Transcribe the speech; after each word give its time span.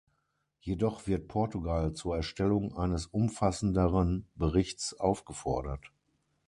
Jedoch 0.61 1.05
wird 1.05 1.27
Portugal 1.27 1.93
zur 1.93 2.15
Erstellung 2.15 2.75
eines 2.75 3.05
umfassenderen 3.05 4.25
Berichts 4.33 4.99
aufgefordert. 4.99 5.91